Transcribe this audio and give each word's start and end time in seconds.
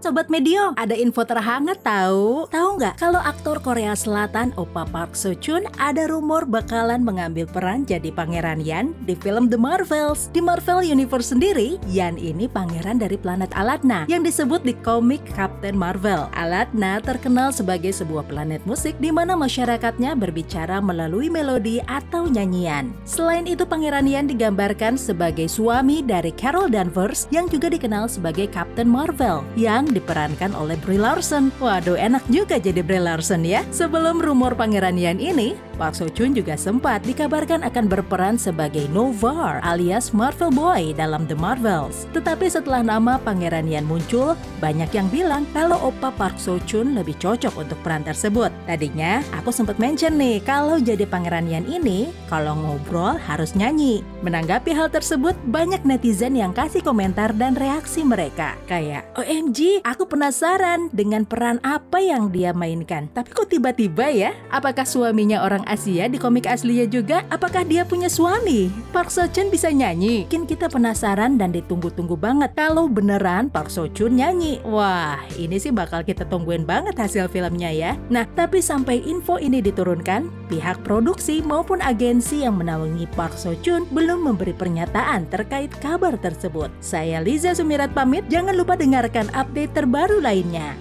Sobat 0.00 0.32
Medio, 0.32 0.72
ada 0.80 0.96
info 0.96 1.28
terhangat 1.28 1.84
tahu? 1.84 2.48
Tahu 2.48 2.68
nggak 2.80 2.96
kalau 2.96 3.20
aktor 3.20 3.60
Korea 3.60 3.92
Selatan 3.92 4.48
Oppa 4.56 4.88
Park 4.88 5.12
Seo 5.12 5.36
Joon 5.36 5.68
ada 5.76 6.08
rumor 6.08 6.48
bakalan 6.48 7.04
mengambil 7.04 7.44
peran 7.44 7.84
jadi 7.84 8.08
Pangeran 8.08 8.64
Yan 8.64 8.96
di 9.04 9.12
film 9.12 9.52
The 9.52 9.60
Marvels. 9.60 10.32
Di 10.32 10.40
Marvel 10.40 10.88
Universe 10.88 11.36
sendiri, 11.36 11.76
Yan 11.92 12.16
ini 12.16 12.48
pangeran 12.48 12.96
dari 12.96 13.20
planet 13.20 13.52
Alatna 13.52 14.08
yang 14.08 14.24
disebut 14.24 14.64
di 14.64 14.72
komik 14.80 15.20
Captain 15.36 15.76
Marvel. 15.76 16.32
Alatna 16.32 17.04
terkenal 17.04 17.52
sebagai 17.52 17.92
sebuah 17.92 18.24
planet 18.24 18.64
musik 18.64 18.96
di 19.04 19.12
mana 19.12 19.36
masyarakatnya 19.36 20.16
berbicara 20.16 20.80
melalui 20.80 21.28
melodi 21.28 21.76
atau 21.84 22.24
nyanyian. 22.24 22.88
Selain 23.04 23.44
itu, 23.44 23.68
Pangeran 23.68 24.08
Yan 24.08 24.32
digambarkan 24.32 24.96
sebagai 24.96 25.44
suami 25.44 26.00
dari 26.00 26.32
Carol 26.32 26.72
Danvers 26.72 27.28
yang 27.28 27.52
juga 27.52 27.68
dikenal 27.68 28.08
sebagai 28.08 28.48
Captain 28.48 28.88
Marvel 28.88 29.44
yang 29.60 29.89
diperankan 29.94 30.54
oleh 30.54 30.78
Brie 30.80 31.00
Larson. 31.00 31.50
Waduh, 31.58 31.98
enak 31.98 32.22
juga 32.30 32.56
jadi 32.56 32.80
Brie 32.80 33.02
Larson 33.02 33.42
ya. 33.42 33.66
Sebelum 33.74 34.22
rumor 34.22 34.54
Pangeran 34.54 34.96
Yan 34.96 35.18
ini, 35.18 35.58
Park 35.80 35.96
Seo 35.96 36.12
Joon 36.12 36.36
juga 36.36 36.60
sempat 36.60 37.00
dikabarkan 37.08 37.64
akan 37.64 37.88
berperan 37.88 38.36
sebagai 38.36 38.84
Novar 38.92 39.64
alias 39.64 40.12
Marvel 40.12 40.52
Boy 40.52 40.92
dalam 40.92 41.24
The 41.24 41.32
Marvels. 41.32 42.04
Tetapi 42.12 42.52
setelah 42.52 42.84
nama 42.84 43.16
Pangeran 43.16 43.64
Yan 43.64 43.88
muncul, 43.88 44.36
banyak 44.60 44.92
yang 44.92 45.08
bilang 45.08 45.48
kalau 45.56 45.80
Oppa 45.80 46.12
Park 46.12 46.36
Seo 46.36 46.60
Joon 46.68 46.92
lebih 46.92 47.16
cocok 47.16 47.56
untuk 47.56 47.80
peran 47.80 48.04
tersebut. 48.04 48.52
Tadinya 48.68 49.24
aku 49.32 49.48
sempat 49.48 49.80
mention 49.80 50.20
nih 50.20 50.44
kalau 50.44 50.76
jadi 50.76 51.08
Pangeran 51.08 51.48
Yan 51.48 51.64
ini 51.64 52.12
kalau 52.28 52.52
ngobrol 52.60 53.16
harus 53.16 53.56
nyanyi. 53.56 54.04
Menanggapi 54.20 54.76
hal 54.76 54.92
tersebut, 54.92 55.32
banyak 55.48 55.80
netizen 55.88 56.36
yang 56.36 56.52
kasih 56.52 56.84
komentar 56.84 57.32
dan 57.32 57.56
reaksi 57.56 58.04
mereka. 58.04 58.52
Kayak, 58.68 59.08
OMG, 59.16 59.79
aku 59.84 60.08
penasaran 60.08 60.88
dengan 60.94 61.28
peran 61.28 61.60
apa 61.60 62.00
yang 62.00 62.32
dia 62.32 62.56
mainkan. 62.56 63.10
Tapi 63.12 63.28
kok 63.34 63.52
tiba-tiba 63.52 64.08
ya? 64.08 64.32
Apakah 64.48 64.88
suaminya 64.88 65.44
orang 65.44 65.66
Asia 65.68 66.08
di 66.08 66.16
komik 66.16 66.48
aslinya 66.48 66.88
juga? 66.88 67.26
Apakah 67.28 67.66
dia 67.66 67.84
punya 67.84 68.08
suami? 68.08 68.72
Park 68.94 69.12
Seo 69.12 69.28
Joon 69.28 69.52
bisa 69.52 69.68
nyanyi? 69.68 70.24
Mungkin 70.24 70.48
kita 70.48 70.72
penasaran 70.72 71.36
dan 71.36 71.52
ditunggu-tunggu 71.52 72.16
banget 72.16 72.56
kalau 72.56 72.88
beneran 72.88 73.52
Park 73.52 73.68
Seo 73.68 73.90
Joon 73.90 74.16
nyanyi. 74.16 74.62
Wah, 74.64 75.20
ini 75.36 75.60
sih 75.60 75.74
bakal 75.74 76.06
kita 76.06 76.24
tungguin 76.24 76.64
banget 76.64 76.96
hasil 76.96 77.28
filmnya 77.28 77.68
ya. 77.68 77.92
Nah, 78.08 78.24
tapi 78.32 78.64
sampai 78.64 79.04
info 79.04 79.36
ini 79.36 79.60
diturunkan, 79.60 80.39
pihak 80.50 80.82
produksi 80.82 81.38
maupun 81.40 81.78
agensi 81.78 82.42
yang 82.42 82.58
menaungi 82.58 83.06
Park 83.14 83.38
Seo 83.38 83.54
Joon 83.62 83.86
belum 83.94 84.26
memberi 84.26 84.50
pernyataan 84.50 85.30
terkait 85.30 85.70
kabar 85.78 86.18
tersebut. 86.18 86.74
Saya 86.82 87.22
Liza 87.22 87.54
Sumirat 87.54 87.94
pamit, 87.94 88.26
jangan 88.26 88.58
lupa 88.58 88.74
dengarkan 88.74 89.30
update 89.30 89.70
terbaru 89.70 90.18
lainnya. 90.18 90.74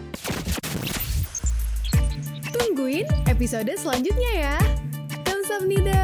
Tungguin 2.50 3.06
episode 3.30 3.70
selanjutnya 3.78 4.31
ya. 4.34 4.58
Kamsahamnida. 5.22 5.98